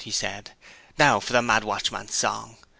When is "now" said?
0.97-1.19